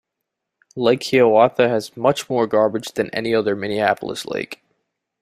Lake 0.75 1.05
Hiawatha 1.11 1.69
has 1.69 1.95
much 1.95 2.27
more 2.27 2.47
garbage 2.47 2.87
than 2.95 3.11
any 3.13 3.35
other 3.35 3.55
Minneapolis 3.55 4.25
lake. 4.25 4.63